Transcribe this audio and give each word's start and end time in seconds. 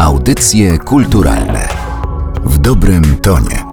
Audycje 0.00 0.78
kulturalne 0.78 1.68
w 2.44 2.58
dobrym 2.58 3.16
tonie. 3.22 3.64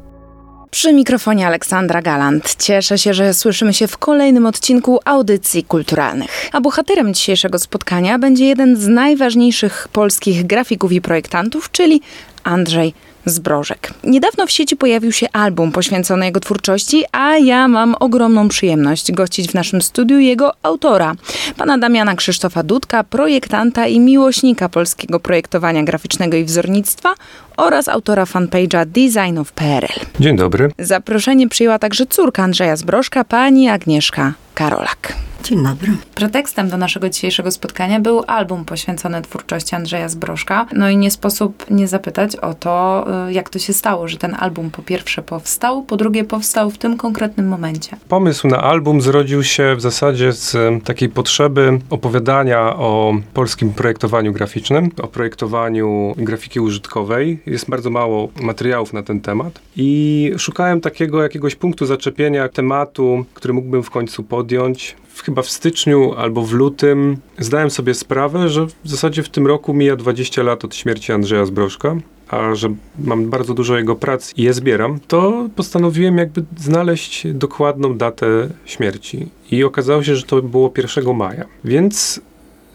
Przy 0.71 0.93
mikrofonie 0.93 1.47
Aleksandra 1.47 2.01
Galant. 2.01 2.55
Cieszę 2.55 2.97
się, 2.97 3.13
że 3.13 3.33
słyszymy 3.33 3.73
się 3.73 3.87
w 3.87 3.97
kolejnym 3.97 4.45
odcinku 4.45 4.99
audycji 5.05 5.63
kulturalnych. 5.63 6.49
A 6.53 6.61
bohaterem 6.61 7.13
dzisiejszego 7.13 7.59
spotkania 7.59 8.19
będzie 8.19 8.45
jeden 8.45 8.77
z 8.77 8.87
najważniejszych 8.87 9.87
polskich 9.91 10.47
grafików 10.47 10.91
i 10.91 11.01
projektantów, 11.01 11.71
czyli 11.71 12.01
Andrzej 12.43 12.93
Zbrożek. 13.25 13.93
Niedawno 14.03 14.47
w 14.47 14.51
sieci 14.51 14.75
pojawił 14.75 15.11
się 15.11 15.27
album 15.33 15.71
poświęcony 15.71 16.25
jego 16.25 16.39
twórczości, 16.39 17.03
a 17.11 17.37
ja 17.37 17.67
mam 17.67 17.95
ogromną 17.99 18.49
przyjemność 18.49 19.11
gościć 19.11 19.47
w 19.47 19.53
naszym 19.53 19.81
studiu 19.81 20.19
jego 20.19 20.51
autora, 20.63 21.15
pana 21.57 21.77
Damiana 21.77 22.15
Krzysztofa 22.15 22.63
Dudka, 22.63 23.03
projektanta 23.03 23.87
i 23.87 23.99
miłośnika 23.99 24.69
polskiego 24.69 25.19
projektowania 25.19 25.83
graficznego 25.83 26.37
i 26.37 26.43
wzornictwa 26.43 27.13
oraz 27.57 27.87
autora 27.87 28.25
fanpage'a 28.25 28.85
Designów.pl. 28.85 29.87
Dzień 30.19 30.37
dobry. 30.37 30.71
Zaproszenie 30.79 31.49
przyjęła 31.49 31.79
także 31.79 32.05
córka 32.05 32.43
Andrzeja 32.43 32.75
Zbrożka, 32.75 33.23
pani 33.23 33.69
Agnieszka 33.69 34.33
Karolak. 34.53 35.13
Dzień 35.43 35.63
dobry. 35.63 35.91
Pretekstem 36.15 36.69
do 36.69 36.77
naszego 36.77 37.09
dzisiejszego 37.09 37.51
spotkania 37.51 37.99
był 37.99 38.23
album 38.27 38.65
poświęcony 38.65 39.21
twórczości 39.21 39.75
Andrzeja 39.75 40.09
Zbrożka. 40.09 40.65
No 40.73 40.89
i 40.89 40.97
nie 40.97 41.11
sposób 41.11 41.65
nie 41.69 41.87
zapytać 41.87 42.35
o 42.35 42.53
to, 42.53 43.05
y, 43.27 43.33
jak 43.33 43.49
to 43.49 43.59
się 43.59 43.73
stało, 43.73 44.07
że 44.07 44.17
ten 44.17 44.35
album 44.39 44.71
po 44.71 44.81
pierwsze 44.81 45.21
powstał, 45.21 45.83
po 45.83 45.97
drugie 45.97 46.23
powstał 46.23 46.71
w 46.71 46.77
tym 46.77 46.97
konkretnym 46.97 47.47
momencie. 47.47 47.97
Pomysł 48.07 48.47
na 48.47 48.61
album 48.61 49.01
zrodził 49.01 49.43
się 49.43 49.75
w 49.75 49.81
zasadzie 49.81 50.31
z 50.31 50.55
takiej 50.83 51.09
potrzeby 51.09 51.79
opowiadania 51.89 52.59
o 52.59 53.13
polskim 53.33 53.73
projektowaniu 53.73 54.33
graficznym, 54.33 54.91
o 55.01 55.07
projektowaniu 55.07 56.15
grafiki 56.17 56.59
użytkowej. 56.59 57.39
Jest 57.47 57.69
bardzo 57.69 57.89
mało 57.89 58.29
materiałów 58.41 58.93
na 58.93 59.03
ten 59.03 59.21
temat 59.21 59.61
i 59.75 60.31
szukałem 60.37 60.81
takiego 60.81 61.23
jakiegoś 61.23 61.55
punktu 61.55 61.85
zaczepienia 61.85 62.49
tematu, 62.49 63.25
który 63.33 63.53
mógłbym 63.53 63.83
w 63.83 63.89
końcu 63.89 64.23
podjąć. 64.23 64.95
Chyba 65.23 65.41
w 65.41 65.49
styczniu 65.49 66.13
albo 66.13 66.41
w 66.41 66.51
lutym 66.53 67.17
zdałem 67.39 67.69
sobie 67.69 67.93
sprawę, 67.93 68.49
że 68.49 68.65
w 68.65 68.73
zasadzie 68.83 69.23
w 69.23 69.29
tym 69.29 69.47
roku 69.47 69.73
mija 69.73 69.95
20 69.95 70.43
lat 70.43 70.65
od 70.65 70.75
śmierci 70.75 71.11
Andrzeja 71.11 71.45
Zbrożka. 71.45 71.95
A 72.27 72.55
że 72.55 72.75
mam 72.99 73.29
bardzo 73.29 73.53
dużo 73.53 73.77
jego 73.77 73.95
prac 73.95 74.33
i 74.37 74.43
je 74.43 74.53
zbieram, 74.53 74.99
to 75.07 75.49
postanowiłem 75.55 76.17
jakby 76.17 76.43
znaleźć 76.57 77.27
dokładną 77.33 77.97
datę 77.97 78.49
śmierci. 78.65 79.27
I 79.51 79.63
okazało 79.63 80.03
się, 80.03 80.15
że 80.15 80.23
to 80.23 80.41
było 80.41 80.73
1 80.77 81.15
maja. 81.15 81.45
Więc 81.63 82.21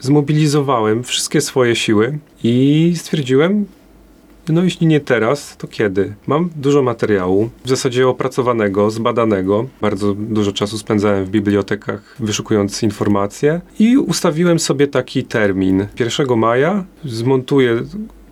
zmobilizowałem 0.00 1.02
wszystkie 1.04 1.40
swoje 1.40 1.76
siły 1.76 2.18
i 2.44 2.92
stwierdziłem, 2.96 3.66
no 4.48 4.64
jeśli 4.64 4.86
nie 4.86 5.00
teraz, 5.00 5.56
to 5.56 5.68
kiedy? 5.68 6.14
Mam 6.26 6.50
dużo 6.56 6.82
materiału, 6.82 7.50
w 7.64 7.68
zasadzie 7.68 8.08
opracowanego, 8.08 8.90
zbadanego. 8.90 9.66
Bardzo 9.80 10.14
dużo 10.14 10.52
czasu 10.52 10.78
spędzałem 10.78 11.24
w 11.24 11.30
bibliotekach 11.30 12.16
wyszukując 12.18 12.82
informacje 12.82 13.60
i 13.78 13.96
ustawiłem 13.98 14.58
sobie 14.58 14.86
taki 14.86 15.24
termin. 15.24 15.86
1 16.00 16.38
maja 16.38 16.84
zmontuję 17.04 17.82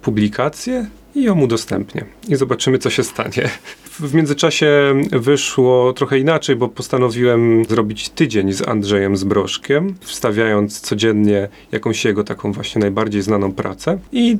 publikację 0.02 0.86
i 1.14 1.22
ją 1.22 1.40
udostępnię. 1.40 2.04
I 2.28 2.36
zobaczymy, 2.36 2.78
co 2.78 2.90
się 2.90 3.02
stanie. 3.02 3.50
W 3.84 4.14
międzyczasie 4.14 4.94
wyszło 5.12 5.92
trochę 5.92 6.18
inaczej, 6.18 6.56
bo 6.56 6.68
postanowiłem 6.68 7.64
zrobić 7.64 8.08
tydzień 8.08 8.52
z 8.52 8.68
Andrzejem 8.68 9.16
Zbrożkiem, 9.16 9.94
wstawiając 10.00 10.80
codziennie 10.80 11.48
jakąś 11.72 12.04
jego 12.04 12.24
taką 12.24 12.52
właśnie 12.52 12.80
najbardziej 12.80 13.22
znaną 13.22 13.52
pracę. 13.52 13.98
I 14.12 14.38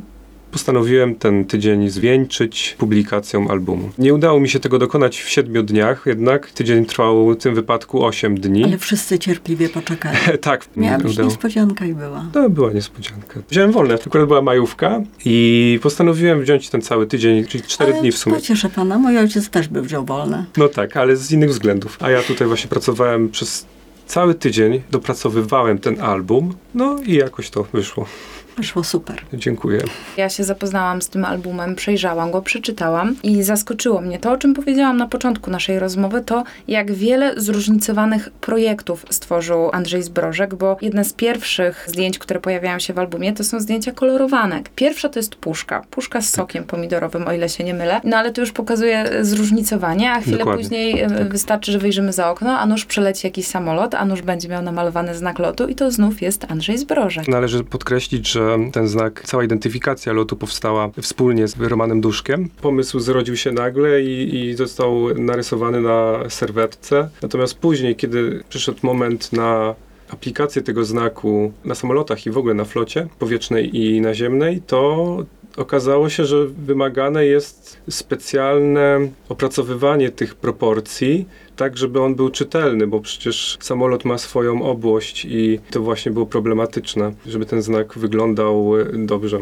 postanowiłem 0.53 1.15
ten 1.15 1.45
tydzień 1.45 1.91
zwieńczyć 1.91 2.77
publikacją 2.79 3.48
albumu. 3.48 3.91
Nie 3.98 4.15
udało 4.15 4.41
mi 4.41 4.48
się 4.48 4.61
tego 4.61 4.79
dokonać 4.79 5.20
w 5.20 5.29
siedmiu 5.29 5.62
dniach, 5.62 6.03
jednak 6.07 6.51
tydzień 6.51 6.87
trwał 6.87 7.30
w 7.35 7.36
tym 7.36 7.55
wypadku 7.55 8.05
8 8.05 8.41
dni. 8.41 8.64
Ale 8.64 8.79
wszyscy 8.79 9.19
cierpliwie 9.19 9.69
poczekali. 9.69 10.17
tak, 10.41 10.69
Miała 10.77 10.98
być 10.98 11.13
udało. 11.13 11.29
niespodzianka 11.29 11.85
i 11.85 11.95
była. 11.95 12.27
To 12.33 12.51
była 12.51 12.73
niespodzianka. 12.73 13.41
Wziąłem 13.51 13.73
wolne, 13.73 13.95
akurat 14.07 14.27
była 14.29 14.42
majówka 14.42 15.01
i 15.24 15.79
postanowiłem 15.83 16.42
wziąć 16.42 16.70
ten 16.70 16.83
cały 16.83 17.07
tydzień, 17.07 17.45
czyli 17.47 17.64
4 17.64 17.92
Ale 17.92 18.01
dni 18.01 18.13
w 18.13 18.19
sumie. 18.19 18.36
Pocieszę 18.36 18.69
pana, 18.69 18.98
mój 18.98 19.19
ojciec 19.19 19.48
też 19.51 19.69
by 19.69 19.83
wziął 19.83 20.05
wolne. 20.05 20.45
No 20.57 20.69
tak, 20.69 20.97
ale 20.97 21.17
z 21.17 21.33
innych 21.33 21.51
względów. 21.51 21.98
A 22.01 22.11
ja 22.11 22.23
tutaj 22.23 22.48
właśnie 22.48 22.70
pracowałem 22.70 23.29
przez 23.29 23.67
cały 24.07 24.35
tydzień, 24.35 24.83
dopracowywałem 24.91 25.79
ten 25.79 26.01
album, 26.01 26.55
no 26.74 26.97
i 27.07 27.14
jakoś 27.14 27.51
to 27.51 27.67
wyszło. 27.73 28.07
Wyszło 28.56 28.84
super. 28.84 29.22
Dziękuję. 29.34 29.80
Ja 30.16 30.28
się 30.28 30.44
zapoznałam 30.44 31.02
z 31.02 31.08
tym 31.08 31.24
albumem, 31.24 31.74
przejrzałam 31.74 32.30
go, 32.30 32.42
przeczytałam 32.42 33.16
i 33.22 33.42
zaskoczyło 33.42 34.00
mnie 34.00 34.18
to, 34.18 34.33
o 34.33 34.36
czym 34.36 34.55
powiedziałam 34.55 34.96
na 34.96 35.08
początku 35.08 35.50
naszej 35.50 35.78
rozmowy, 35.78 36.22
to 36.27 36.44
jak 36.68 36.92
wiele 36.92 37.34
zróżnicowanych 37.36 38.30
projektów 38.30 39.06
stworzył 39.11 39.70
Andrzej 39.72 40.02
Zbrożek, 40.02 40.55
bo 40.55 40.77
jedne 40.83 41.05
z 41.05 41.12
pierwszych 41.12 41.84
zdjęć, 41.86 42.18
które 42.18 42.40
pojawiają 42.40 42.78
się 42.78 42.92
w 42.92 42.98
albumie, 42.98 43.33
to 43.33 43.44
są 43.44 43.61
zdjęcia 43.61 43.92
kolorowane. 43.92 44.62
Pierwsza 44.77 45.08
to 45.08 45.18
jest 45.18 45.34
puszka, 45.34 45.84
puszka 45.90 46.20
z 46.20 46.30
sokiem 46.30 46.64
pomidorowym, 46.64 47.28
o 47.28 47.32
ile 47.32 47.48
się 47.48 47.64
nie 47.64 47.74
mylę, 47.74 48.00
no 48.05 48.17
ale 48.17 48.32
to 48.32 48.40
już 48.40 48.52
pokazuje 48.52 49.11
zróżnicowanie, 49.20 50.12
a 50.12 50.20
chwilę 50.20 50.38
Dokładnie. 50.38 50.64
później 50.64 51.00
e, 51.00 51.08
wystarczy, 51.08 51.72
że 51.72 51.78
wyjrzymy 51.78 52.12
za 52.12 52.30
okno, 52.30 52.58
a 52.58 52.67
nuż 52.67 52.84
przeleci 52.84 53.27
jakiś 53.27 53.46
samolot, 53.46 53.94
a 53.94 54.05
nuż 54.05 54.22
będzie 54.22 54.48
miał 54.48 54.62
namalowany 54.62 55.14
znak 55.14 55.38
lotu 55.38 55.68
i 55.68 55.74
to 55.74 55.90
znów 55.90 56.22
jest 56.22 56.46
Andrzej 56.48 56.78
Zbrożek. 56.78 57.28
Należy 57.28 57.64
podkreślić, 57.64 58.28
że 58.28 58.49
ten 58.72 58.88
znak, 58.88 59.22
cała 59.27 59.44
identyfikacja 59.44 60.12
lotu 60.12 60.36
powstała 60.36 60.90
wspólnie 61.02 61.48
z 61.48 61.61
Romanem 61.61 62.00
Duszkiem. 62.00 62.48
Pomysł 62.62 63.00
zrodził 63.00 63.36
się 63.36 63.52
nagle 63.52 64.02
i, 64.02 64.34
i 64.34 64.55
został 64.55 65.14
narysowany 65.14 65.80
na 65.80 66.18
serwetce. 66.28 67.08
Natomiast 67.22 67.55
później, 67.58 67.96
kiedy 67.96 68.42
przyszedł 68.48 68.78
moment 68.83 69.33
na 69.33 69.74
aplikację 70.08 70.62
tego 70.62 70.84
znaku 70.84 71.52
na 71.64 71.74
samolotach 71.74 72.27
i 72.27 72.30
w 72.30 72.38
ogóle 72.38 72.55
na 72.55 72.64
flocie 72.64 73.08
powietrznej 73.18 73.77
i 73.77 74.00
naziemnej, 74.00 74.62
to 74.67 75.17
okazało 75.56 76.08
się, 76.08 76.24
że 76.24 76.46
wymagane 76.46 77.27
jest 77.27 77.78
specjalne 77.90 79.08
opracowywanie 79.28 80.11
tych 80.11 80.34
proporcji, 80.34 81.27
tak 81.61 81.77
żeby 81.77 82.01
on 82.01 82.15
był 82.15 82.31
czytelny, 82.31 82.87
bo 82.87 83.01
przecież 83.01 83.59
samolot 83.61 84.05
ma 84.05 84.19
swoją 84.19 84.63
obłość 84.63 85.25
i 85.25 85.59
to 85.71 85.81
właśnie 85.83 86.13
było 86.13 86.27
problematyczne, 86.27 87.13
żeby 87.27 87.47
ten 87.47 87.63
znak 87.63 87.98
wyglądał 87.98 88.81
e, 88.81 88.85
dobrze. 89.07 89.39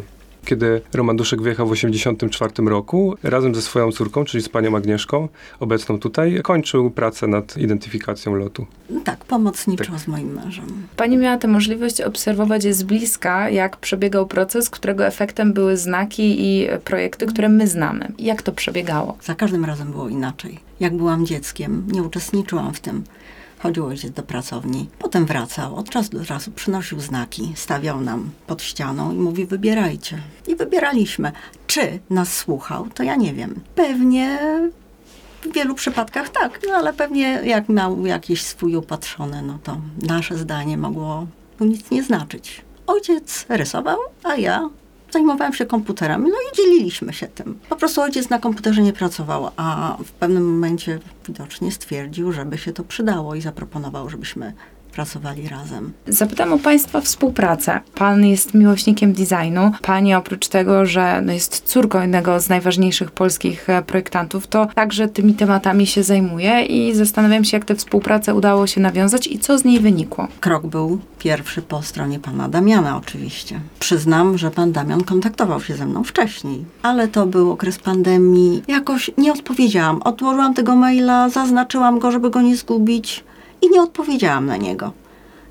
Kiedy 0.49 0.81
Roman 0.95 1.17
Duszek 1.17 1.43
wyjechał 1.43 1.67
w 1.67 1.71
1984 1.71 2.71
roku, 2.71 3.17
razem 3.23 3.55
ze 3.55 3.63
swoją 3.63 3.93
córką, 3.93 4.25
czyli 4.25 4.45
z 4.45 4.49
panią 4.49 4.77
Agnieszką, 4.77 5.29
obecną 5.61 5.99
tutaj, 5.99 6.41
kończył 6.43 6.91
pracę 6.91 7.27
nad 7.27 7.57
identyfikacją 7.57 8.35
lotu. 8.35 8.67
Tak, 9.05 9.25
pomocniczo 9.25 9.85
Tak. 9.85 10.01
z 10.01 10.09
moim 10.09 10.33
mężem. 10.35 10.65
Pani 10.97 11.17
miała 11.17 11.39
tę 11.39 11.49
możliwość 11.49 12.01
obserwować 12.01 12.75
z 12.75 12.83
bliska, 12.83 13.51
jak 13.51 13.77
przebiegał 13.77 14.27
proces, 14.27 14.71
którego 14.71 15.07
efektem 15.07 15.53
były 15.53 15.77
znaki 15.77 16.37
i 16.41 16.69
projekty, 16.85 17.27
które 17.27 17.49
my 17.49 17.67
znamy. 17.67 18.13
Jak 18.19 18.43
to 18.43 18.53
przebiegało? 18.53 19.17
Za 19.23 19.35
każdym 19.35 19.65
razem 19.65 19.91
było 19.91 20.09
inaczej. 20.09 20.59
Jak 20.81 20.97
byłam 20.97 21.27
dzieckiem, 21.27 21.85
nie 21.93 22.03
uczestniczyłam 22.03 22.75
w 22.75 22.81
tym. 22.81 23.05
Chodził 23.59 23.87
ojciec 23.87 24.13
do 24.13 24.23
pracowni, 24.23 24.89
potem 24.99 25.27
wracał, 25.27 25.77
od 25.77 25.91
czasu 25.91 26.11
do 26.11 26.25
czasu 26.25 26.51
przynosił 26.51 27.01
znaki, 27.01 27.53
stawiał 27.55 28.01
nam 28.01 28.31
pod 28.47 28.63
ścianą 28.63 29.13
i 29.13 29.17
mówi 29.17 29.47
wybierajcie. 29.47 30.19
I 30.47 30.57
wybieraliśmy. 30.57 31.33
Czy 31.67 32.01
nas 32.11 32.37
słuchał, 32.37 32.87
to 32.95 33.03
ja 33.03 33.17
nie 33.17 33.35
wiem. 33.35 33.61
Pewnie 33.75 34.39
w 35.43 35.53
wielu 35.53 35.75
przypadkach 35.75 36.29
tak, 36.29 36.61
no 36.69 36.75
ale 36.75 36.93
pewnie 36.93 37.41
jak 37.45 37.69
miał 37.69 38.07
jakiś 38.07 38.43
swój 38.43 38.77
upatrzony, 38.77 39.43
no 39.43 39.59
to 39.63 39.77
nasze 40.03 40.39
zdanie 40.39 40.79
mogło 40.79 41.27
nic 41.61 41.91
nie 41.91 42.03
znaczyć. 42.03 42.65
Ojciec 42.87 43.47
rysował, 43.49 43.99
a 44.25 44.37
ja 44.37 44.69
zajmowałam 45.11 45.55
się 45.55 45.67
komputerami, 45.67 46.31
no 46.31 46.37
i 46.53 46.57
dzieliliśmy 46.57 47.13
się 47.13 47.27
tym. 47.27 47.59
Po 47.69 47.77
prostu 47.77 48.01
ojciec 48.01 48.31
na 48.31 48.39
komputerze 48.39 48.83
nie 48.83 48.93
pracował, 48.93 49.51
a 49.57 49.97
w 50.05 50.13
pewnym 50.13 50.55
momencie 50.55 50.99
widocznie 51.27 51.73
stwierdził, 51.73 52.33
żeby 52.33 52.59
się 52.59 52.73
to 52.73 52.85
przydało 52.85 53.35
i 53.35 53.41
zaproponował, 53.41 54.11
żebyśmy 54.11 54.53
pracowali 54.93 55.49
razem. 55.49 55.93
Zapytam 56.09 56.53
o 56.53 56.59
Państwa 56.59 57.01
współpracę. 57.01 57.81
Pan 57.95 58.25
jest 58.25 58.55
miłośnikiem 58.55 59.13
designu. 59.13 59.73
Pani 59.83 60.15
oprócz 60.15 60.49
tego, 60.49 60.87
że 60.87 61.23
no 61.23 61.33
jest 61.33 61.63
córką 61.65 62.01
jednego 62.01 62.41
z 62.41 62.49
najważniejszych 62.49 63.11
polskich 63.11 63.71
e, 63.71 63.83
projektantów, 63.83 64.47
to 64.47 64.69
także 64.75 65.09
tymi 65.09 65.35
tematami 65.35 65.87
się 65.87 66.03
zajmuje 66.03 66.65
i 66.65 66.95
zastanawiam 66.95 67.45
się, 67.45 67.57
jak 67.57 67.65
tę 67.65 67.75
współpracę 67.75 68.35
udało 68.35 68.67
się 68.67 68.81
nawiązać 68.81 69.27
i 69.27 69.39
co 69.39 69.59
z 69.59 69.65
niej 69.65 69.81
wynikło. 69.81 70.29
Krok 70.41 70.67
był 70.67 70.99
pierwszy 71.19 71.63
po 71.63 71.83
stronie 71.83 72.19
pana 72.19 72.49
Damiana 72.49 72.97
oczywiście. 72.97 73.61
Przyznam, 73.79 74.39
że 74.39 74.51
pan 74.51 74.73
Damian 74.73 75.05
kontaktował 75.05 75.61
się 75.61 75.77
ze 75.77 75.87
mną 75.87 76.05
wcześniej, 76.05 76.65
ale 76.83 77.09
to 77.09 77.27
był 77.27 77.51
okres 77.51 77.79
pandemii. 77.79 78.63
Jakoś 78.69 79.11
nie 79.19 79.33
odpowiedziałam. 79.33 80.03
Odłożyłam 80.03 80.55
tego 80.55 80.77
maila, 80.77 81.29
zaznaczyłam 81.29 81.99
go, 81.99 82.11
żeby 82.11 82.31
go 82.31 82.41
nie 82.41 82.57
zgubić 82.57 83.25
i 83.63 83.71
nie 83.71 83.83
odpowiedziałam 83.83 84.47
na 84.47 84.57
niego. 84.57 84.93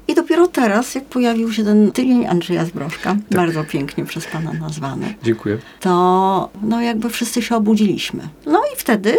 I 0.08 0.16
dopiero 0.16 0.48
teraz, 0.48 0.96
jak 0.96 1.06
pojawił 1.06 1.54
się 1.54 1.64
ten 1.64 1.92
tydzień 1.92 2.28
Andrzeja 2.28 2.66
Zbrożka, 2.66 3.16
bardzo 3.32 3.64
pięknie 3.64 4.06
przez 4.06 4.26
pana 4.28 4.54
nazwany, 4.54 5.14
Dziękuję. 5.24 5.58
to 5.80 6.50
no 6.62 6.82
jakby 6.82 7.10
wszyscy 7.10 7.42
się 7.42 7.56
obudziliśmy. 7.56 8.28
No 8.46 8.62
i 8.74 8.78
wtedy 8.78 9.18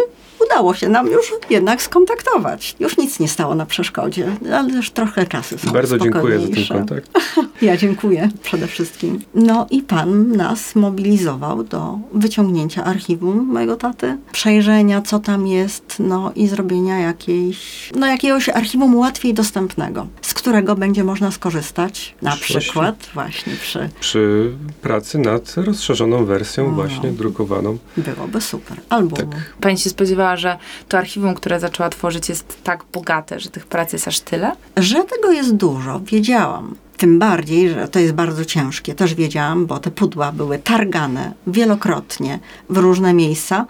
udało 0.51 0.73
się 0.73 0.89
nam 0.89 1.07
już 1.07 1.31
jednak 1.49 1.81
skontaktować. 1.81 2.75
Już 2.79 2.97
nic 2.97 3.19
nie 3.19 3.27
stało 3.27 3.55
na 3.55 3.65
przeszkodzie, 3.65 4.27
ale 4.53 4.71
też 4.71 4.91
trochę 4.91 5.25
czasy 5.25 5.57
są 5.57 5.71
Bardzo 5.71 5.97
dziękuję 5.97 6.39
za 6.39 6.47
ten 6.47 6.65
kontakt. 6.77 7.09
Ja 7.61 7.77
dziękuję 7.77 8.29
przede 8.43 8.67
wszystkim. 8.67 9.21
No 9.35 9.67
i 9.69 9.81
pan 9.81 10.31
nas 10.31 10.75
mobilizował 10.75 11.63
do 11.63 11.99
wyciągnięcia 12.13 12.83
archiwum 12.83 13.45
mojego 13.45 13.75
taty, 13.75 14.17
przejrzenia, 14.31 15.01
co 15.01 15.19
tam 15.19 15.47
jest, 15.47 15.95
no 15.99 16.31
i 16.35 16.47
zrobienia 16.47 16.99
jakiejś, 16.99 17.89
no 17.95 18.07
jakiegoś 18.07 18.49
archiwum 18.49 18.95
łatwiej 18.95 19.33
dostępnego, 19.33 20.07
z 20.21 20.33
którego 20.33 20.75
będzie 20.75 21.03
można 21.03 21.31
skorzystać, 21.31 22.15
na 22.21 22.31
Przyszłości. 22.31 22.69
przykład 22.69 23.09
właśnie 23.13 23.53
przy, 23.61 23.89
Przy 23.99 24.51
pracy 24.81 25.17
nad 25.19 25.53
rozszerzoną 25.57 26.25
wersją, 26.25 26.67
No. 26.67 26.71
właśnie 26.75 27.11
drukowaną. 27.11 27.77
byłoby 27.97 28.41
super, 28.41 28.77
albumu. 28.89 29.15
Tak. 29.31 29.53
Pani 29.61 29.77
się 29.77 29.89
spodziewała, 29.89 30.37
że 30.39 30.57
to 30.87 30.97
archiwum, 30.97 31.33
które 31.33 31.59
zaczęła 31.59 31.89
tworzyć, 31.89 32.29
jest 32.29 32.63
tak 32.63 32.83
bogate, 32.93 33.39
że 33.39 33.49
tych 33.49 33.65
prac 33.65 33.93
jest 33.93 34.07
aż 34.07 34.19
tyle? 34.19 34.51
Że 34.77 35.03
tego 35.03 35.31
jest 35.31 35.55
dużo, 35.55 35.99
wiedziałam. 35.99 36.75
Tym 36.97 37.19
bardziej, 37.19 37.69
że 37.69 37.87
to 37.87 37.99
jest 37.99 38.13
bardzo 38.13 38.45
ciężkie. 38.45 38.95
Też 38.95 39.15
wiedziałam, 39.15 39.65
bo 39.65 39.79
te 39.79 39.91
pudła 39.91 40.31
były 40.31 40.59
targane 40.59 41.33
wielokrotnie 41.47 42.39
w 42.69 42.77
różne 42.77 43.13
miejsca, 43.13 43.65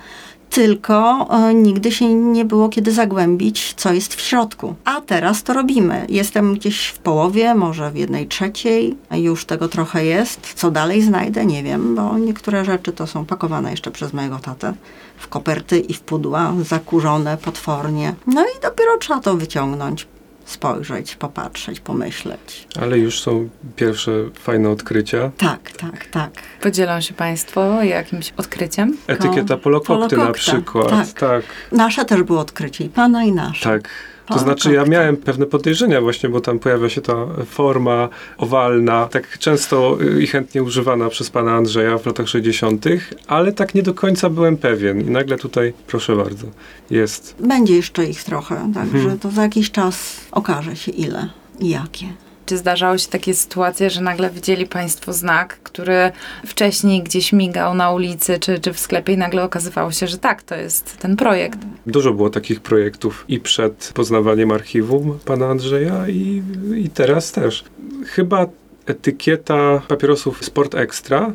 tylko 0.50 1.28
e, 1.30 1.54
nigdy 1.54 1.92
się 1.92 2.14
nie 2.14 2.46
było 2.46 2.70
kiedy 2.70 2.92
zagłębić, 2.92 3.74
co 3.78 3.94
jest 3.94 4.16
w 4.16 4.22
środku. 4.22 4.76
A 4.86 5.02
teraz 5.02 5.44
to 5.44 5.54
robimy. 5.54 6.06
Jestem 6.10 6.54
gdzieś 6.54 6.88
w 6.88 6.98
połowie, 6.98 7.56
może 7.56 7.92
w 7.92 7.96
jednej 7.96 8.28
trzeciej. 8.28 8.98
Już 9.12 9.46
tego 9.46 9.68
trochę 9.68 10.06
jest. 10.06 10.54
Co 10.56 10.72
dalej 10.72 11.02
znajdę, 11.02 11.46
nie 11.46 11.64
wiem, 11.64 11.96
bo 11.96 12.18
niektóre 12.18 12.66
rzeczy 12.66 12.92
to 12.92 13.08
są 13.08 13.26
pakowane 13.26 13.72
jeszcze 13.72 13.92
przez 13.92 14.14
mojego 14.14 14.40
tatę 14.40 14.74
w 15.18 15.28
koperty 15.28 15.80
i 15.80 15.94
w 15.94 16.02
pudła, 16.02 16.54
zakurzone 16.62 17.38
potwornie. 17.38 18.16
No 18.28 18.42
i 18.42 18.62
dopiero 18.62 18.98
trzeba 18.98 19.20
to 19.20 19.38
wyciągnąć 19.38 20.08
spojrzeć, 20.50 21.16
popatrzeć, 21.16 21.80
pomyśleć. 21.80 22.68
Ale 22.82 22.98
już 23.00 23.22
są 23.22 23.50
pierwsze 23.76 24.12
fajne 24.34 24.70
odkrycia. 24.70 25.32
Tak, 25.38 25.72
tak, 25.72 26.06
tak. 26.06 26.32
Podzielą 26.62 27.02
się 27.02 27.14
Państwo 27.14 27.84
jakimś 27.84 28.34
odkryciem? 28.38 28.98
Etykieta 29.08 29.58
polokokty 29.58 30.18
na 30.18 30.24
Polokokta, 30.24 30.34
przykład. 30.34 30.90
tak. 30.90 31.08
tak. 31.14 31.44
Nasze 31.72 32.06
też 32.06 32.24
było 32.24 32.40
odkrycie, 32.40 32.84
i 32.84 32.90
pana, 32.90 33.24
i 33.24 33.32
nasze. 33.32 33.70
Tak. 33.70 33.90
To 34.34 34.40
znaczy, 34.40 34.74
ja 34.74 34.86
miałem 34.86 35.18
pewne 35.18 35.46
podejrzenia 35.46 36.02
właśnie, 36.02 36.30
bo 36.30 36.42
tam 36.42 36.60
pojawia 36.60 36.90
się 36.90 37.02
ta 37.02 37.14
forma 37.46 38.10
owalna, 38.38 39.08
tak 39.08 39.38
często 39.40 39.98
y, 40.02 40.24
i 40.24 40.28
chętnie 40.28 40.64
używana 40.64 41.10
przez 41.10 41.30
pana 41.30 41.52
Andrzeja 41.56 41.98
w 41.98 42.06
latach 42.06 42.28
60., 42.28 42.86
ale 43.28 43.52
tak 43.52 43.76
nie 43.76 43.84
do 43.84 43.94
końca 43.94 44.30
byłem 44.30 44.58
pewien. 44.58 45.02
I 45.02 45.12
nagle 45.12 45.38
tutaj, 45.38 45.74
proszę 45.88 46.16
bardzo, 46.16 46.46
jest. 46.90 47.36
Będzie 47.40 47.76
jeszcze 47.76 48.06
ich 48.06 48.24
trochę, 48.24 48.72
także 48.74 48.98
Mhm. 48.98 49.20
to 49.20 49.32
za 49.32 49.42
jakiś 49.44 49.72
czas 49.72 50.16
okaże 50.32 50.76
się 50.76 50.92
ile 50.92 51.30
i 51.60 51.70
jakie. 51.70 52.06
Czy 52.50 52.58
zdarzały 52.58 53.00
się 53.00 53.08
takie 53.10 53.34
sytuacje, 53.34 53.90
że 53.90 54.02
nagle 54.02 54.30
widzieli 54.30 54.66
Państwo 54.66 55.14
znak, 55.14 55.60
który 55.64 56.12
wcześniej 56.46 57.04
gdzieś 57.04 57.34
migał 57.34 57.74
na 57.74 57.92
ulicy 57.92 58.40
czy, 58.40 58.60
czy 58.60 58.74
w 58.74 58.80
sklepie 58.80 59.14
i 59.14 59.18
nagle 59.18 59.44
okazywało 59.44 59.92
się, 59.92 60.08
że 60.08 60.18
tak, 60.18 60.44
to 60.44 60.56
jest 60.56 60.98
ten 60.98 61.16
projekt. 61.16 61.60
Dużo 61.88 62.14
było 62.14 62.30
takich 62.30 62.62
projektów 62.62 63.26
i 63.28 63.40
przed 63.40 63.92
poznawaniem 63.96 64.52
archiwum 64.52 65.20
pana 65.26 65.48
Andrzeja 65.48 66.08
i, 66.08 66.44
i 66.76 66.90
teraz 66.90 67.32
też. 67.32 67.64
Chyba 68.06 68.46
etykieta 68.86 69.82
papierosów 69.88 70.46
Sport 70.46 70.76
Extra, 70.76 71.32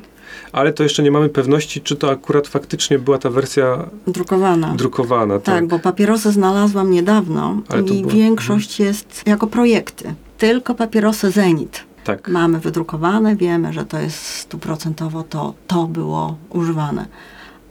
ale 0.53 0.73
to 0.73 0.83
jeszcze 0.83 1.03
nie 1.03 1.11
mamy 1.11 1.29
pewności, 1.29 1.81
czy 1.81 1.97
to 1.97 2.11
akurat 2.11 2.49
faktycznie 2.49 2.99
była 2.99 3.19
ta 3.19 3.31
wersja 3.31 3.89
Drukowana. 4.07 4.75
drukowana. 4.75 5.35
tak, 5.35 5.45
Tak, 5.45 5.67
bo 5.67 5.79
papierosy 5.79 6.33
znalazłam 6.33 6.91
niedawno 6.91 7.61
Ale 7.69 7.81
i 7.83 8.01
było- 8.01 8.13
większość 8.13 8.81
jest 8.81 9.23
jako 9.27 9.47
projekty. 9.47 10.15
Tylko 10.39 10.75
papierosy 10.75 11.31
Zenit. 11.31 11.85
tak. 12.05 12.29
Mamy 12.29 12.59
wydrukowane, 12.61 13.37
wiemy, 13.37 13.73
że 13.73 13.85
to 13.85 13.99
jest 13.99 14.27
stuprocentowo 14.27 15.23
to, 15.23 15.55
to 15.67 15.85
było 15.87 16.37
używane. 16.51 17.07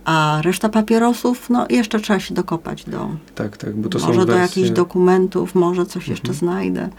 A 0.06 0.40
reszta 0.44 0.70
papierosów, 0.70 1.50
no 1.50 1.66
jeszcze 1.70 2.00
trzeba 2.00 2.20
się 2.20 2.34
dokopać 2.34 2.84
do, 2.86 3.10
Tak, 3.36 3.58
tak, 3.58 3.76
bo 3.76 3.90
to 3.90 4.00
może 4.00 4.14
są 4.14 4.20
do 4.20 4.26
wersje... 4.26 4.42
jakichś 4.42 4.70
dokumentów, 4.70 5.56
może 5.56 5.86
coś 5.86 6.08
jeszcze 6.08 6.34
znajdę. 6.34 6.90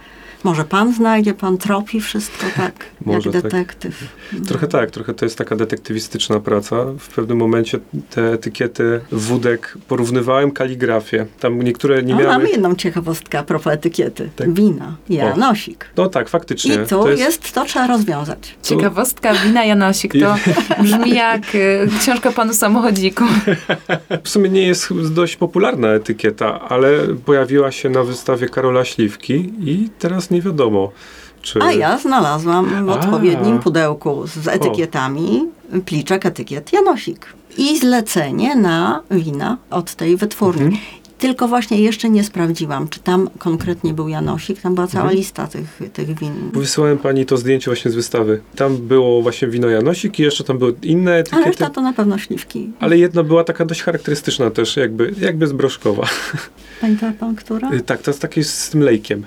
Może 0.45 0.65
pan 0.65 0.95
znajdzie, 0.95 1.35
pan 1.35 1.59
tropi 1.59 2.01
wszystko 2.01 2.47
tak, 2.56 2.73
Może 3.06 3.31
jak 3.31 3.43
tak. 3.43 3.43
detektyw. 3.43 4.09
Trochę 4.47 4.67
tak, 4.67 4.91
trochę 4.91 5.15
to 5.15 5.25
jest 5.27 5.39
taka 5.39 5.56
detektywistyczna 5.56 6.41
praca. 6.41 6.77
W 6.99 7.09
pewnym 7.09 7.39
momencie 7.39 7.79
te 8.11 8.33
etykiety 8.33 9.01
wódek 9.12 9.75
porównywałem 9.89 10.51
kaligrafię. 10.51 11.27
Tam 11.41 11.62
niektóre 11.62 12.03
nie 12.03 12.15
No, 12.15 12.21
miały... 12.21 12.33
mamy 12.33 12.51
jedną 12.51 12.75
ciekawostkę 12.75 13.39
a 13.39 13.43
propos 13.43 13.73
etykiety. 13.73 14.31
Tak. 14.37 14.53
Wina, 14.53 14.97
janosik. 15.09 15.87
No 15.97 16.09
tak, 16.09 16.29
faktycznie. 16.29 16.75
I 16.75 16.87
tu 16.87 17.09
jest... 17.09 17.53
to 17.53 17.65
trzeba 17.65 17.87
rozwiązać. 17.87 18.56
Ciekawostka, 18.62 19.35
wina 19.35 19.65
Janosik, 19.65 20.12
to 20.21 20.35
brzmi 20.83 21.15
jak 21.15 21.55
y, 21.55 21.89
książka 22.01 22.33
panu 22.33 22.55
W 24.25 24.29
sumie 24.29 24.50
nie 24.50 24.67
jest 24.67 25.12
dość 25.12 25.37
popularna 25.37 25.88
etykieta, 25.88 26.61
ale 26.61 26.88
pojawiła 27.25 27.73
się 27.73 27.91
na 27.91 28.02
wystawie 28.02 28.49
Karola 28.49 28.85
Śliwki 28.85 29.52
i 29.61 29.88
teraz 29.99 30.31
nie 30.31 30.43
wiadomo, 30.43 30.93
czy... 31.43 31.58
A 31.62 31.73
ja 31.73 31.99
znalazłam 31.99 32.87
w 32.87 32.91
A. 32.91 32.93
odpowiednim 32.93 33.58
pudełku 33.58 34.26
z 34.26 34.49
etykietami 34.49 35.49
pliczek 35.85 36.26
etykiet 36.26 36.73
Janosik. 36.73 37.26
I 37.56 37.79
zlecenie 37.79 38.56
na 38.56 39.02
wina 39.11 39.56
od 39.70 39.94
tej 39.94 40.17
wytwórni. 40.17 40.64
Mhm. 40.64 41.04
Tylko 41.25 41.49
właśnie 41.49 41.81
jeszcze 41.81 42.11
nie 42.11 42.25
sprawdziłam, 42.25 42.88
czy 42.88 43.00
tam 43.00 43.31
konkretnie 43.38 43.94
był 43.94 44.09
Janosik. 44.09 44.61
Tam 44.61 44.75
była 44.75 44.87
cała 44.87 45.03
Mhm. 45.05 45.19
lista 45.19 45.47
tych, 45.47 45.81
tych 45.93 46.19
win. 46.19 46.32
Wysyłałem 46.53 46.99
pani 46.99 47.26
to 47.26 47.37
zdjęcie 47.37 47.71
właśnie 47.71 47.91
z 47.91 47.94
wystawy. 47.94 48.41
Tam 48.56 48.76
było 48.76 49.23
właśnie 49.23 49.49
wino 49.49 49.69
Janosik 49.69 50.19
i 50.19 50.23
jeszcze 50.23 50.44
tam 50.44 50.59
były 50.59 50.75
inne 50.82 51.15
etykiety. 51.17 51.44
reszta 51.44 51.71
to 51.71 51.81
na 51.81 51.93
pewno 51.93 52.19
śliwki. 52.19 52.73
Ale 52.81 52.99
jedna 52.99 53.23
była 53.23 53.44
taka 53.44 53.65
dość 53.65 53.82
charakterystyczna 53.82 54.50
też, 54.50 54.76
jakby, 54.76 55.15
jakby 55.21 55.47
zbrożkowa. 55.47 56.06
Pamięta 56.81 57.12
pan, 57.21 57.37
która? 57.37 57.73
Y, 57.73 57.81
Tak, 57.81 58.03
to 58.03 58.11
jest 58.11 58.20
takie 58.23 58.44
z 58.44 58.70
tym 58.70 58.81
lejkiem. 58.81 59.27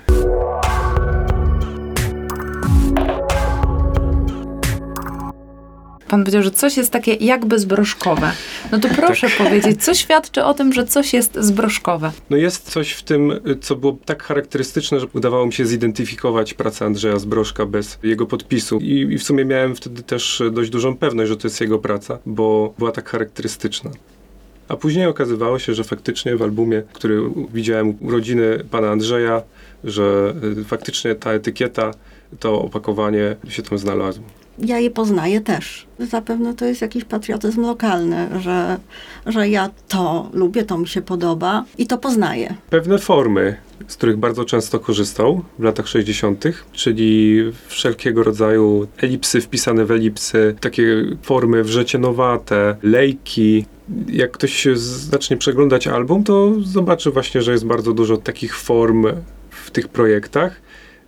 Pan 6.08 6.20
powiedział, 6.20 6.42
że 6.42 6.50
coś 6.50 6.76
jest 6.76 6.90
takie 6.90 7.14
jakby 7.14 7.58
zbrożkowe. 7.58 8.32
No 8.72 8.78
to 8.78 8.88
proszę 8.88 9.28
powiedzieć, 9.38 9.84
co 9.84 9.94
świadczy 9.94 10.44
o 10.44 10.54
tym, 10.54 10.72
że 10.72 10.86
coś 10.86 11.12
jest 11.12 11.38
zbrożkowe? 11.40 12.12
No 12.30 12.36
jest 12.36 12.70
coś 12.70 12.92
w 12.92 13.02
tym, 13.02 13.30
y, 13.30 13.56
co 13.60 13.76
było 13.76 13.98
tak 14.04 14.22
charakterystyczne, 14.22 15.00
że 15.00 15.06
udawało 15.12 15.46
mi 15.46 15.52
się 15.52 15.66
zidentyfikować 15.66 16.54
pracę 16.54 16.84
Andrzeja 16.84 17.18
Zbrożka 17.18 17.66
bez 17.66 17.98
jego 18.02 18.26
podpisu. 18.26 18.78
I, 18.78 18.92
I 18.92 19.18
w 19.18 19.22
sumie 19.22 19.44
miałem 19.44 19.76
wtedy 19.76 20.02
też 20.02 20.40
y, 20.40 20.50
dość 20.50 20.70
dużą 20.70 20.96
pewność, 20.96 21.28
że 21.28 21.36
to 21.36 21.48
jest 21.48 21.60
jego 21.60 21.78
praca, 21.78 22.18
bo 22.26 22.74
była 22.78 22.92
tak 22.92 23.08
charakterystyczna. 23.08 23.90
A 24.68 24.76
później 24.76 25.06
okazywało 25.06 25.58
się, 25.58 25.74
że 25.74 25.84
faktycznie 25.84 26.36
w 26.36 26.42
albumie, 26.42 26.82
który 26.92 27.22
widziałem 27.54 27.94
urodziny 28.00 28.64
pana 28.70 28.90
Andrzeja, 28.90 29.42
że 29.84 30.34
y, 30.60 30.64
faktycznie 30.64 31.14
ta 31.14 31.32
etykieta, 31.32 31.90
to 32.40 32.62
opakowanie 32.62 33.36
się 33.48 33.62
tam 33.62 33.78
znalazło. 33.78 34.24
Ja 34.58 34.78
je 34.78 34.90
poznaję 34.90 35.40
też. 35.40 35.86
Zapewne 35.98 36.54
to 36.54 36.64
jest 36.64 36.82
jakiś 36.82 37.04
patriotyzm 37.04 37.62
lokalny, 37.62 38.28
że, 38.40 38.76
że 39.26 39.48
ja 39.48 39.70
to 39.88 40.30
lubię, 40.32 40.64
to 40.64 40.78
mi 40.78 40.88
się 40.88 41.02
podoba 41.02 41.64
i 41.78 41.86
to 41.86 41.98
poznaję. 41.98 42.54
pewne 42.70 42.98
formy, 42.98 43.56
z 43.88 43.96
których 43.96 44.16
bardzo 44.16 44.44
często 44.44 44.80
korzystał 44.80 45.44
w 45.58 45.62
latach 45.62 45.88
60., 45.88 46.44
czyli 46.72 47.40
wszelkiego 47.66 48.22
rodzaju 48.22 48.86
elipsy 48.98 49.40
wpisane 49.40 49.84
w 49.84 49.90
elipsy, 49.90 50.54
takie 50.60 51.04
formy 51.22 51.64
wrzecienowate, 51.64 52.76
lejki. 52.82 53.64
Jak 54.08 54.30
ktoś 54.30 54.66
zacznie 54.74 55.36
przeglądać 55.36 55.86
album, 55.86 56.24
to 56.24 56.52
zobaczy 56.60 57.10
właśnie, 57.10 57.42
że 57.42 57.52
jest 57.52 57.66
bardzo 57.66 57.92
dużo 57.92 58.16
takich 58.16 58.56
form 58.56 59.06
w 59.50 59.70
tych 59.70 59.88
projektach. 59.88 60.60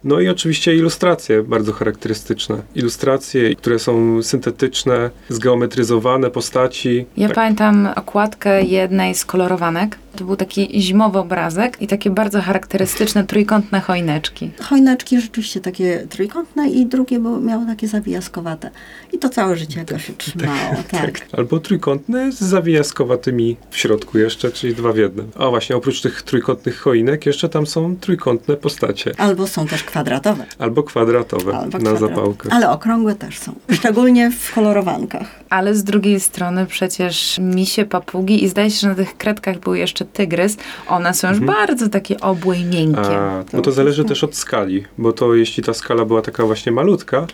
No 0.04 0.20
i 0.20 0.28
oczywiście 0.28 0.76
ilustracje 0.76 1.42
bardzo 1.42 1.72
charakterystyczne. 1.72 2.62
Ilustracje, 2.74 3.54
które 3.56 3.78
są 3.78 4.22
syntetyczne, 4.22 5.10
zgeometryzowane 5.28 6.30
postaci. 6.30 7.06
Ja 7.16 7.28
Tak. 7.28 7.34
pamiętam 7.34 7.88
okładkę 7.96 8.62
jednej 8.62 9.14
z 9.14 9.24
kolorowanek 9.24 9.98
To 10.16 10.24
był 10.24 10.36
taki 10.36 10.80
zimowy 10.82 11.18
obrazek 11.18 11.82
i 11.82 11.86
takie 11.86 12.10
bardzo 12.10 12.40
charakterystyczne 12.40 13.24
trójkątne 13.24 13.80
choineczki. 13.80 14.50
Chojneczki 14.62 15.20
rzeczywiście 15.20 15.60
takie 15.60 16.06
trójkątne 16.10 16.70
i 16.70 16.86
drugie 16.86 17.18
było, 17.20 17.40
miało 17.40 17.66
takie 17.66 17.88
zawijaskowate. 17.88 18.70
I 19.12 19.18
to 19.18 19.28
całe 19.28 19.56
życie 19.56 19.78
jakoś 19.80 20.06
się 20.06 20.12
trzymało. 20.12 20.74
Tak. 20.90 21.26
Albo 21.32 21.60
trójkątne 21.60 22.32
z 22.32 22.40
zawijaskowatymi 22.40 23.56
w 23.70 23.76
środku 23.76 24.18
jeszcze, 24.18 24.50
czyli 24.50 24.74
dwa 24.74 24.92
w 24.92 24.96
jednym. 24.96 25.30
A 25.38 25.48
właśnie, 25.48 25.76
oprócz 25.76 26.00
tych 26.00 26.22
trójkątnych 26.22 26.78
choinek, 26.78 27.26
jeszcze 27.26 27.48
tam 27.48 27.66
są 27.66 27.96
trójkątne 27.96 28.56
postacie. 28.56 29.12
Albo 29.18 29.46
są 29.46 29.66
też 29.66 29.84
kwadratowe. 29.84 30.46
Albo 30.58 30.82
kwadratowe 30.82 31.58
Albo 31.58 31.78
na 31.78 31.96
zapałkach. 31.96 32.52
Ale 32.52 32.70
okrągłe 32.70 33.14
też 33.14 33.38
są. 33.38 33.52
Szczególnie 33.72 34.30
w 34.30 34.54
kolorowankach. 34.54 35.40
Ale 35.50 35.74
z 35.74 35.84
drugiej 35.84 36.20
strony 36.20 36.66
przecież 36.66 37.38
misie, 37.38 37.84
papugi 37.84 38.44
i 38.44 38.48
zdaje 38.48 38.70
się, 38.70 38.80
że 38.80 38.88
na 38.88 38.94
tych 38.94 39.16
kredkach 39.16 39.58
był 39.58 39.74
jeszcze 39.74 39.99
tygrys. 40.04 40.56
One 40.88 41.14
są 41.14 41.28
już 41.28 41.40
bardzo 41.40 41.88
takie 41.88 42.20
obłe 42.20 42.58
i 42.58 42.64
miękkie. 42.64 43.18
A, 43.18 43.44
no 43.52 43.62
to 43.62 43.72
zależy 43.72 44.04
też 44.04 44.24
od 44.24 44.36
skali, 44.36 44.84
bo 44.98 45.12
to 45.12 45.34
jeśli 45.34 45.62
ta 45.62 45.74
skala 45.74 46.04
była 46.04 46.22
taka 46.22 46.46
właśnie 46.46 46.72
malutka, 46.72 47.26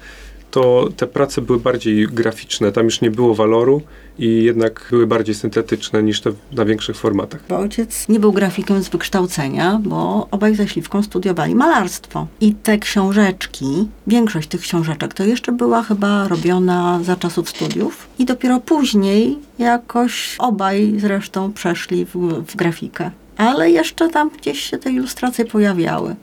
to 0.51 0.89
te 0.97 1.07
prace 1.07 1.43
były 1.43 1.61
bardziej 1.61 2.07
graficzne, 2.07 2.73
tam 2.73 2.85
już 2.85 3.01
nie 3.01 3.11
było 3.11 3.35
waloru 3.35 3.83
i 4.19 4.45
jednak 4.45 4.87
były 4.91 5.07
bardziej 5.07 5.35
syntetyczne 5.35 6.03
niż 6.03 6.21
te 6.21 6.33
na 6.53 6.65
większych 6.65 6.97
formatach. 6.97 7.41
Bo 7.49 7.59
ojciec 7.59 8.09
nie 8.09 8.21
był 8.21 8.33
grafikiem 8.33 8.83
z 8.83 8.89
wykształcenia, 8.89 9.81
bo 9.85 10.29
obaj 10.31 10.55
ze 10.55 10.69
Śliwką 10.69 11.03
studiowali 11.03 11.55
malarstwo. 11.55 12.27
I 12.41 12.55
te 12.55 12.79
książeczki, 12.79 13.89
większość 14.07 14.49
tych 14.49 14.61
książeczek 14.61 15.15
to 15.15 15.25
jeszcze 15.25 15.53
była 15.53 15.83
chyba 15.83 16.29
robiona 16.29 17.01
za 17.03 17.17
czasów 17.17 17.51
studiów 17.51 18.09
i 18.19 18.25
dopiero 18.25 18.61
później 18.61 19.39
jakoś 19.59 20.37
obaj 20.39 20.95
zresztą 20.99 21.53
przeszli 21.53 22.05
w, 22.05 22.13
w 22.47 22.57
grafikę. 22.57 23.11
Ale 23.37 23.71
jeszcze 23.71 24.09
tam 24.09 24.31
gdzieś 24.41 24.61
się 24.61 24.79
te 24.79 24.91
ilustracje 24.91 25.45
pojawiały. 25.45 26.17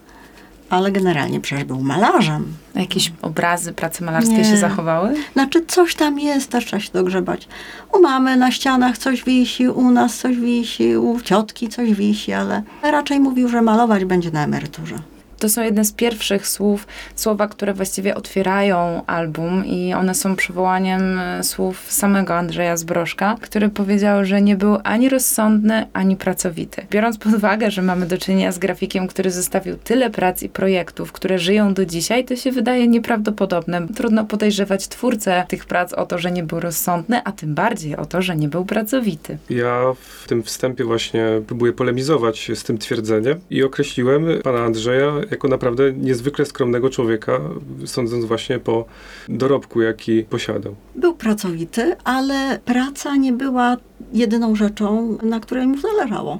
Ale 0.73 0.91
generalnie 0.91 1.39
przecież 1.39 1.65
był 1.65 1.81
malarzem. 1.81 2.45
Jakieś 2.75 3.13
obrazy, 3.21 3.73
prace 3.73 4.05
malarskie 4.05 4.37
Nie. 4.37 4.45
się 4.45 4.57
zachowały? 4.57 5.15
Znaczy 5.33 5.65
coś 5.65 5.95
tam 5.95 6.19
jest, 6.19 6.49
też 6.49 6.65
trzeba 6.65 6.79
się 6.79 6.89
dogrzebać. 6.93 7.47
U 7.93 8.01
mamy 8.01 8.37
na 8.37 8.51
ścianach 8.51 8.97
coś 8.97 9.23
wisi, 9.23 9.69
u 9.69 9.91
nas 9.91 10.17
coś 10.17 10.37
wisi, 10.37 10.97
u 10.97 11.21
ciotki 11.21 11.69
coś 11.69 11.93
wisi, 11.93 12.33
ale 12.33 12.63
raczej 12.81 13.19
mówił, 13.19 13.49
że 13.49 13.61
malować 13.61 14.05
będzie 14.05 14.31
na 14.31 14.43
emeryturze. 14.43 14.95
To 15.43 15.49
są 15.49 15.63
jedne 15.63 15.85
z 15.85 15.91
pierwszych 15.91 16.47
słów, 16.47 16.87
słowa, 17.15 17.47
które 17.47 17.73
właściwie 17.73 18.15
otwierają 18.15 19.05
album 19.05 19.65
i 19.65 19.93
one 19.93 20.15
są 20.15 20.35
przywołaniem 20.35 21.19
e, 21.19 21.43
słów 21.43 21.91
samego 21.91 22.35
Andrzeja 22.35 22.77
Zbrożka, 22.77 23.35
który 23.41 23.69
powiedział, 23.69 24.25
że 24.25 24.41
nie 24.41 24.55
był 24.55 24.77
ani 24.83 25.09
rozsądny, 25.09 25.87
ani 25.93 26.15
pracowity. 26.15 26.85
Biorąc 26.91 27.17
pod 27.17 27.33
uwagę, 27.33 27.71
że 27.71 27.81
mamy 27.81 28.05
do 28.05 28.17
czynienia 28.17 28.51
z 28.51 28.59
grafikiem, 28.59 29.07
który 29.07 29.31
zostawił 29.31 29.75
tyle 29.83 30.09
prac 30.09 30.43
i 30.43 30.49
projektów, 30.49 31.11
które 31.11 31.39
żyją 31.39 31.73
do 31.73 31.85
dzisiaj, 31.85 32.25
to 32.25 32.35
się 32.35 32.51
wydaje 32.51 32.87
nieprawdopodobne. 32.87 33.87
Trudno 33.95 34.25
podejrzewać 34.25 34.87
twórcę 34.87 35.45
tych 35.47 35.65
prac 35.65 35.93
o 35.93 36.05
to, 36.05 36.17
że 36.17 36.31
nie 36.31 36.43
był 36.43 36.59
rozsądny, 36.59 37.21
a 37.23 37.31
tym 37.31 37.55
bardziej 37.55 37.95
o 37.95 38.05
to, 38.05 38.21
że 38.21 38.35
nie 38.35 38.47
był 38.47 38.65
pracowity. 38.65 39.37
Ja 39.49 39.81
w 40.23 40.27
tym 40.27 40.43
wstępie 40.43 40.83
właśnie 40.83 41.25
próbuję 41.47 41.73
polemizować 41.73 42.51
z 42.55 42.63
tym 42.63 42.77
twierdzeniem 42.77 43.39
i 43.49 43.63
określiłem 43.63 44.25
pana 44.43 44.59
Andrzeja 44.59 45.13
jako 45.33 45.47
naprawdę 45.47 45.93
niezwykle 45.93 46.45
skromnego 46.45 46.89
człowieka, 46.89 47.39
sądząc 47.85 48.25
właśnie 48.25 48.59
po 48.59 48.85
dorobku, 49.29 49.81
jaki 49.81 50.23
posiadał. 50.23 50.75
Był 50.95 51.13
pracowity, 51.13 51.95
ale 52.03 52.59
praca 52.65 53.15
nie 53.15 53.33
była 53.33 53.77
jedyną 54.13 54.55
rzeczą, 54.55 55.17
na 55.23 55.39
której 55.39 55.67
mu 55.67 55.77
zależało. 55.77 56.39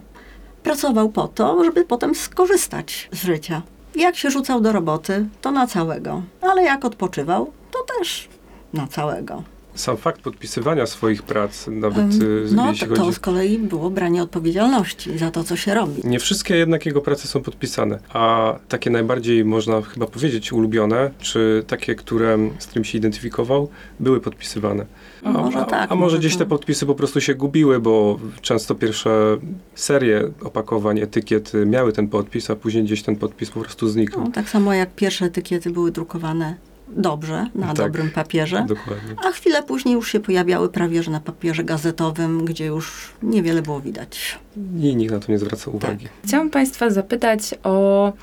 Pracował 0.63 1.09
po 1.09 1.27
to, 1.27 1.63
żeby 1.63 1.85
potem 1.85 2.15
skorzystać 2.15 3.09
z 3.12 3.23
życia. 3.23 3.62
Jak 3.95 4.15
się 4.15 4.31
rzucał 4.31 4.62
do 4.62 4.71
roboty, 4.71 5.25
to 5.41 5.51
na 5.51 5.67
całego, 5.67 6.23
ale 6.41 6.63
jak 6.63 6.85
odpoczywał, 6.85 7.51
to 7.71 7.79
też 7.97 8.29
na 8.73 8.88
całego. 8.88 9.43
Sam 9.75 9.98
fakt 9.98 10.22
podpisywania 10.22 10.86
swoich 10.86 11.24
prac, 11.24 11.68
nawet 11.68 12.13
y, 12.22 12.46
No 12.56 12.70
jeśli 12.72 12.88
to, 12.88 12.96
chodzi... 12.96 13.08
to 13.08 13.13
z 13.13 13.20
kolei 13.20 13.60
było 13.60 13.89
branie 13.89 14.24
odpowiedzialności 14.24 15.18
za 15.18 15.32
to, 15.32 15.44
co 15.44 15.56
się 15.56 15.74
robi. 15.74 16.01
Nie 16.03 16.20
wszystkie 16.20 16.56
jednak 16.56 16.86
jego 16.86 17.01
prace 17.01 17.27
są 17.27 17.42
podpisane, 17.42 18.00
a 18.10 18.56
takie 18.68 18.89
najbardziej, 18.89 19.46
można 19.46 19.82
chyba 19.82 20.06
powiedzieć, 20.08 20.53
ulubione, 20.53 21.12
czy 21.20 21.63
takie, 21.68 21.96
które, 21.96 22.38
z 22.60 22.65
którymi 22.68 22.86
się 22.86 22.98
identyfikował, 22.98 23.70
były 24.00 24.20
podpisywane. 24.22 24.86
A, 25.24 25.32
Może 25.32 25.60
a, 25.60 25.65
tak, 25.65 25.92
a 25.92 25.96
może 25.96 26.20
gdzieś 26.20 26.34
to- 26.34 26.39
te 26.39 26.46
podpisy 26.46 26.86
po 26.86 26.96
prostu 26.96 27.22
się 27.22 27.36
gubiły, 27.36 27.80
bo 27.80 28.20
często 28.42 28.75
pierwsze 28.75 29.38
serie 29.75 30.30
opakowań, 30.44 31.00
etykiet 31.00 31.56
y, 31.56 31.65
miały 31.65 31.94
ten 31.94 32.08
podpis, 32.08 32.50
a 32.50 32.56
później 32.56 32.84
gdzieś 32.84 33.03
ten 33.03 33.15
podpis 33.15 33.50
po 33.51 33.60
prostu 33.60 33.89
znikał. 33.89 34.24
No, 34.24 34.32
tak 34.32 34.50
samo 34.50 34.74
jak 34.74 34.96
pierwsze 34.96 35.25
etykiety 35.25 35.70
były 35.70 35.92
drukowane 35.92 36.56
dobrze, 36.88 37.48
na 37.56 37.68
Tak. 37.68 37.75
dobrym 37.75 38.12
papierze, 38.12 38.66
Dokładnie. 38.68 39.16
a 39.28 39.32
chwilę 39.32 39.63
później 39.63 39.94
już 39.96 40.12
się 40.12 40.20
pojawiały 40.20 40.70
prawie 40.70 41.04
że 41.04 41.12
na 41.12 41.20
papierze 41.20 41.63
gazetowym, 41.63 42.46
gdzie 42.46 42.66
już 42.66 43.10
niewiele 43.24 43.62
było 43.62 43.82
widać. 43.82 44.40
I 44.80 44.96
nikt 44.96 45.12
na 45.13 45.20
to 45.20 45.32
nie 45.32 45.40
zwraca 45.40 45.72
uwagi. 45.72 46.08
Chciałam 46.25 46.50
Państwa 46.50 46.90
zapytać 46.90 47.56
o 47.63 48.13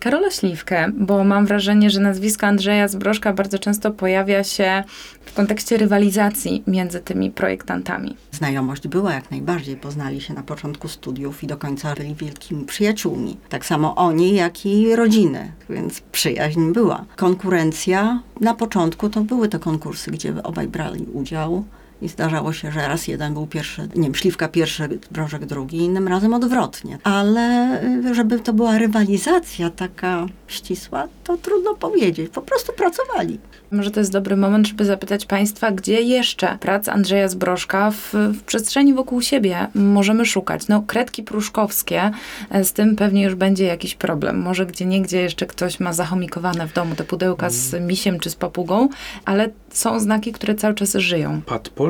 Karola 0.00 0.30
Śliwkę, 0.30 0.92
bo 0.94 1.24
mam 1.24 1.46
wrażenie, 1.46 1.90
że 1.90 2.00
nazwisko 2.00 2.46
Andrzeja 2.46 2.88
Zbrożka 2.88 3.32
bardzo 3.32 3.58
często 3.58 3.90
pojawia 3.90 4.44
się 4.44 4.84
w 5.24 5.34
kontekście 5.34 5.76
rywalizacji 5.76 6.62
między 6.66 7.00
tymi 7.00 7.30
projektantami. 7.30 8.16
Znajomość 8.32 8.88
była 8.88 9.12
jak 9.12 9.30
najbardziej, 9.30 9.76
poznali 9.76 10.20
się 10.20 10.34
na 10.34 10.42
początku 10.42 10.88
studiów 10.88 11.42
i 11.44 11.46
do 11.46 11.56
końca 11.56 11.94
byli 11.94 12.14
wielkimi 12.14 12.64
przyjaciółmi. 12.64 13.36
Tak 13.48 13.66
samo 13.66 13.94
oni, 13.94 14.34
jak 14.34 14.66
i 14.66 14.96
rodziny, 14.96 15.52
więc 15.70 16.00
przyjaźń 16.00 16.72
była. 16.72 17.04
Konkurencja, 17.16 18.22
na 18.40 18.54
początku 18.54 19.08
to 19.08 19.20
były 19.20 19.48
te 19.48 19.58
konkursy, 19.58 20.10
gdzie 20.10 20.42
obaj 20.42 20.68
brali 20.68 21.06
udział. 21.12 21.64
I 22.02 22.08
zdarzało 22.08 22.52
się, 22.52 22.72
że 22.72 22.88
raz 22.88 23.08
jeden 23.08 23.34
był 23.34 23.46
pierwszy, 23.46 23.88
nie 23.96 24.02
wiem, 24.02 24.14
śliwka 24.14 24.48
pierwszy, 24.48 24.88
brożek 25.10 25.46
drugi, 25.46 25.76
innym 25.76 26.08
razem 26.08 26.34
odwrotnie. 26.34 26.98
Ale 27.04 27.78
y, 28.04 28.14
żeby 28.14 28.40
to 28.40 28.52
była 28.52 28.78
rywalizacja 28.78 29.70
taka 29.70 30.26
ścisła, 30.48 31.08
to 31.24 31.36
trudno 31.36 31.74
powiedzieć. 31.74 32.32
Po 32.32 32.42
prostu 32.42 32.72
pracowali. 32.72 33.38
Może 33.72 33.90
to 33.90 34.00
jest 34.00 34.12
dobry 34.12 34.36
moment, 34.36 34.66
żeby 34.66 34.84
zapytać 34.84 35.26
Państwa, 35.26 35.70
gdzie 35.70 36.00
jeszcze 36.00 36.58
prac 36.60 36.88
Andrzeja 36.88 37.28
Zbrożka 37.28 37.90
w, 37.90 38.12
w 38.12 38.42
przestrzeni 38.42 38.94
wokół 38.94 39.22
siebie 39.22 39.66
możemy 39.74 40.26
szukać. 40.26 40.68
No, 40.68 40.82
kredki 40.86 41.22
pruszkowskie, 41.22 42.10
e, 42.50 42.64
z 42.64 42.72
tym 42.72 42.96
pewnie 42.96 43.22
już 43.22 43.34
będzie 43.34 43.64
jakiś 43.64 43.94
problem. 43.94 44.38
Może 44.38 44.66
gdzie 44.66 44.86
niegdzie 44.86 45.20
jeszcze 45.20 45.46
ktoś 45.46 45.80
ma 45.80 45.92
zachomikowane 45.92 46.66
w 46.66 46.72
domu 46.72 46.94
te 46.94 47.04
pudełka 47.04 47.50
z 47.50 47.80
misiem 47.80 48.20
czy 48.20 48.30
z 48.30 48.34
papugą, 48.34 48.88
ale 49.24 49.50
są 49.70 50.00
znaki, 50.00 50.32
które 50.32 50.54
cały 50.54 50.74
czas 50.74 50.94
żyją. 50.94 51.40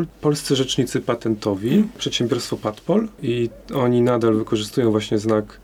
Patpol, 0.00 0.20
polscy 0.20 0.56
rzecznicy 0.56 1.00
patentowi, 1.00 1.84
przedsiębiorstwo 1.98 2.56
Patpol 2.56 3.08
i 3.22 3.50
oni 3.74 4.02
nadal 4.02 4.34
wykorzystują 4.34 4.90
właśnie 4.90 5.18
znak 5.18 5.60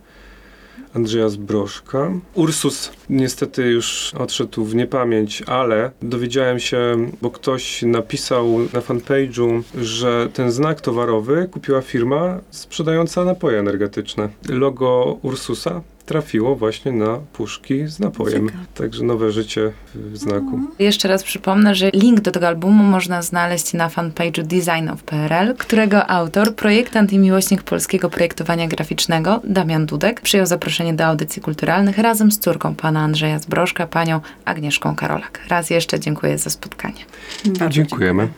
Andrzeja 0.94 1.28
Zbrożka. 1.28 2.10
Ursus 2.34 2.90
niestety 3.10 3.62
już 3.62 4.14
odszedł 4.18 4.64
w 4.64 4.74
niepamięć, 4.74 5.42
ale 5.42 5.90
dowiedziałem 6.02 6.60
się, 6.60 7.10
bo 7.22 7.30
ktoś 7.30 7.82
napisał 7.82 8.58
na 8.58 8.80
fanpage'u, 8.80 9.62
że 9.80 10.28
ten 10.32 10.50
znak 10.50 10.80
towarowy 10.80 11.48
kupiła 11.52 11.80
firma 11.80 12.40
sprzedająca 12.50 13.24
napoje 13.24 13.58
energetyczne. 13.58 14.28
Logo 14.48 15.18
Ursusa 15.22 15.80
trafiło 16.06 16.56
właśnie 16.56 16.92
na 16.92 17.18
puszki 17.32 17.86
z 17.86 18.00
napojem. 18.00 18.46
Ciekawe. 18.46 18.64
Także 18.74 19.04
nowe 19.04 19.32
życie 19.32 19.72
w 19.94 20.16
znaku. 20.16 20.60
Jeszcze 20.78 21.08
raz 21.08 21.22
przypomnę, 21.22 21.74
że 21.74 21.90
link 21.90 22.20
do 22.20 22.30
tego 22.30 22.46
albumu 22.46 22.84
można 22.84 23.22
znaleźć 23.22 23.72
na 23.72 23.88
fanpage'u 23.88 24.42
designof.pl, 24.42 25.54
którego 25.54 26.10
autor, 26.10 26.54
projektant 26.54 27.12
i 27.12 27.18
miłośnik 27.18 27.62
polskiego 27.62 28.10
projektowania 28.10 28.68
graficznego, 28.68 29.40
Damian 29.44 29.86
Dudek, 29.86 30.20
przyjął 30.20 30.46
zaproszenie 30.46 30.94
do 30.94 31.04
audycji 31.04 31.42
kulturalnych 31.42 31.98
razem 31.98 32.32
z 32.32 32.38
córką 32.38 32.74
pana 32.74 33.00
Andrzeja 33.00 33.38
Zbrożka, 33.38 33.86
panią 33.86 34.20
Agnieszką 34.44 34.96
Karolak. 34.96 35.40
Raz 35.48 35.70
jeszcze 35.70 36.00
dziękuję 36.00 36.38
za 36.38 36.50
spotkanie. 36.50 37.04
Bardzo 37.46 37.68
Dziękujemy. 37.68 38.28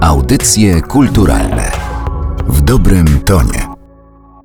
Audycje 0.00 0.80
kulturalne 0.80 1.72
w 2.48 2.60
dobrym 2.60 3.20
tonie. 3.20 3.73